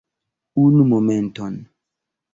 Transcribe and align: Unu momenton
Unu 0.63 0.81
momenton 0.91 1.55